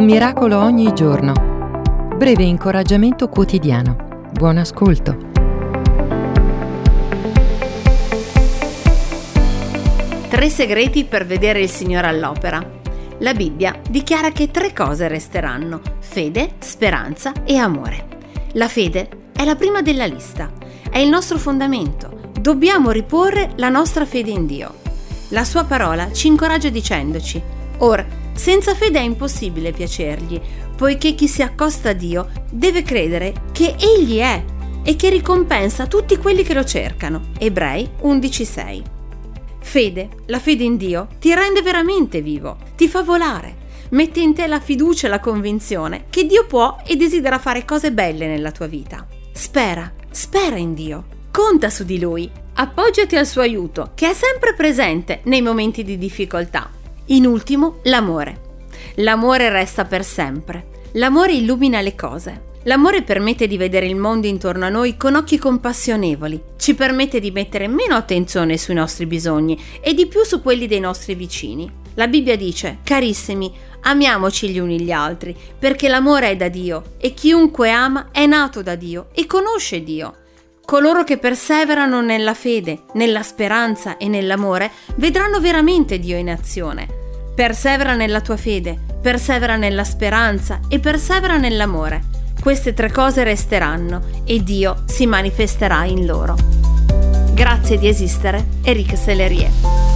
Un 0.00 0.06
miracolo 0.06 0.58
ogni 0.58 0.94
giorno. 0.94 1.34
Breve 2.16 2.44
incoraggiamento 2.44 3.28
quotidiano. 3.28 4.28
Buon 4.32 4.56
ascolto. 4.56 5.14
Tre 10.30 10.48
segreti 10.48 11.04
per 11.04 11.26
vedere 11.26 11.60
il 11.60 11.68
Signore 11.68 12.06
all'opera. 12.06 12.66
La 13.18 13.34
Bibbia 13.34 13.78
dichiara 13.90 14.30
che 14.30 14.50
tre 14.50 14.72
cose 14.72 15.06
resteranno: 15.06 15.82
fede, 15.98 16.52
speranza 16.60 17.34
e 17.44 17.58
amore. 17.58 18.06
La 18.52 18.68
fede 18.68 19.06
è 19.36 19.44
la 19.44 19.54
prima 19.54 19.82
della 19.82 20.06
lista, 20.06 20.50
è 20.90 20.96
il 20.96 21.10
nostro 21.10 21.36
fondamento. 21.36 22.30
Dobbiamo 22.40 22.90
riporre 22.90 23.50
la 23.56 23.68
nostra 23.68 24.06
fede 24.06 24.30
in 24.30 24.46
Dio. 24.46 24.76
La 25.28 25.44
sua 25.44 25.64
parola 25.64 26.10
ci 26.10 26.26
incoraggia 26.26 26.70
dicendoci: 26.70 27.42
Ora, 27.82 28.19
senza 28.34 28.74
fede 28.74 28.98
è 28.98 29.02
impossibile 29.02 29.72
piacergli, 29.72 30.40
poiché 30.76 31.14
chi 31.14 31.28
si 31.28 31.42
accosta 31.42 31.90
a 31.90 31.92
Dio 31.92 32.28
deve 32.50 32.82
credere 32.82 33.34
che 33.52 33.76
Egli 33.78 34.18
è 34.18 34.42
e 34.82 34.96
che 34.96 35.10
ricompensa 35.10 35.86
tutti 35.86 36.16
quelli 36.16 36.42
che 36.42 36.54
lo 36.54 36.64
cercano. 36.64 37.28
Ebrei 37.38 37.88
11:6. 38.02 38.82
Fede, 39.60 40.08
la 40.26 40.38
fede 40.38 40.64
in 40.64 40.76
Dio, 40.76 41.06
ti 41.18 41.34
rende 41.34 41.60
veramente 41.60 42.22
vivo, 42.22 42.56
ti 42.76 42.88
fa 42.88 43.02
volare, 43.02 43.56
mette 43.90 44.20
in 44.20 44.34
te 44.34 44.46
la 44.46 44.58
fiducia 44.58 45.06
e 45.06 45.10
la 45.10 45.20
convinzione 45.20 46.06
che 46.08 46.24
Dio 46.24 46.46
può 46.46 46.78
e 46.86 46.96
desidera 46.96 47.38
fare 47.38 47.64
cose 47.64 47.92
belle 47.92 48.26
nella 48.26 48.52
tua 48.52 48.66
vita. 48.66 49.06
Spera, 49.32 49.92
spera 50.10 50.56
in 50.56 50.74
Dio, 50.74 51.04
conta 51.30 51.68
su 51.68 51.84
di 51.84 52.00
Lui, 52.00 52.30
appoggiati 52.54 53.16
al 53.16 53.26
suo 53.26 53.42
aiuto, 53.42 53.92
che 53.94 54.10
è 54.10 54.14
sempre 54.14 54.54
presente 54.54 55.20
nei 55.24 55.42
momenti 55.42 55.84
di 55.84 55.98
difficoltà. 55.98 56.70
In 57.06 57.26
ultimo, 57.26 57.78
l'amore. 57.84 58.48
L'amore 58.96 59.50
resta 59.50 59.84
per 59.84 60.04
sempre. 60.04 60.68
L'amore 60.92 61.32
illumina 61.32 61.80
le 61.80 61.94
cose. 61.94 62.48
L'amore 62.64 63.02
permette 63.02 63.46
di 63.46 63.56
vedere 63.56 63.86
il 63.86 63.96
mondo 63.96 64.26
intorno 64.26 64.66
a 64.66 64.68
noi 64.68 64.98
con 64.98 65.14
occhi 65.14 65.38
compassionevoli, 65.38 66.42
ci 66.58 66.74
permette 66.74 67.18
di 67.18 67.30
mettere 67.30 67.68
meno 67.68 67.94
attenzione 67.94 68.58
sui 68.58 68.74
nostri 68.74 69.06
bisogni 69.06 69.58
e 69.80 69.94
di 69.94 70.06
più 70.06 70.24
su 70.24 70.42
quelli 70.42 70.66
dei 70.66 70.80
nostri 70.80 71.14
vicini. 71.14 71.70
La 71.94 72.06
Bibbia 72.06 72.36
dice, 72.36 72.78
carissimi, 72.84 73.50
amiamoci 73.82 74.50
gli 74.50 74.58
uni 74.58 74.78
gli 74.78 74.92
altri, 74.92 75.34
perché 75.58 75.88
l'amore 75.88 76.30
è 76.30 76.36
da 76.36 76.48
Dio 76.48 76.96
e 76.98 77.14
chiunque 77.14 77.70
ama 77.70 78.08
è 78.12 78.26
nato 78.26 78.62
da 78.62 78.74
Dio 78.74 79.08
e 79.14 79.24
conosce 79.24 79.82
Dio. 79.82 80.16
Coloro 80.70 81.02
che 81.02 81.18
perseverano 81.18 82.00
nella 82.00 82.32
fede, 82.32 82.82
nella 82.92 83.24
speranza 83.24 83.96
e 83.96 84.06
nell'amore 84.06 84.70
vedranno 84.94 85.40
veramente 85.40 85.98
Dio 85.98 86.16
in 86.16 86.30
azione. 86.30 86.86
Persevera 87.34 87.96
nella 87.96 88.20
tua 88.20 88.36
fede, 88.36 88.78
persevera 89.02 89.56
nella 89.56 89.82
speranza 89.82 90.60
e 90.68 90.78
persevera 90.78 91.38
nell'amore. 91.38 92.02
Queste 92.40 92.72
tre 92.72 92.92
cose 92.92 93.24
resteranno 93.24 94.22
e 94.24 94.44
Dio 94.44 94.84
si 94.86 95.06
manifesterà 95.06 95.82
in 95.86 96.06
loro. 96.06 96.36
Grazie 97.34 97.76
di 97.76 97.88
esistere, 97.88 98.46
Eric 98.62 98.96
Sellerie. 98.96 99.89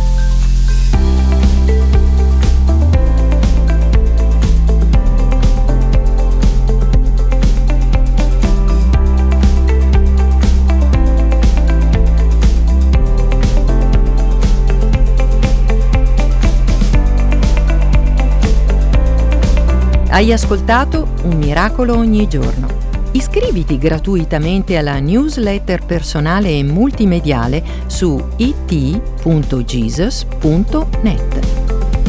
Hai 20.15 20.33
ascoltato 20.33 21.09
Un 21.25 21.39
miracolo 21.39 21.97
ogni 21.97 22.29
giorno. 22.29 22.69
Iscriviti 23.11 23.79
gratuitamente 23.79 24.77
alla 24.77 25.01
newsletter 25.01 25.85
personale 25.85 26.57
e 26.57 26.63
multimediale 26.63 27.64
su 27.86 28.24
it.jesus.net. 28.36 29.08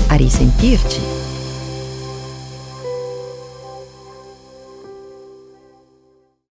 A 0.09 0.13
risentirci! 0.13 1.14